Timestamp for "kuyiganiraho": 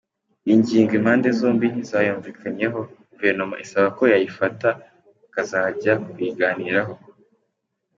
6.09-6.93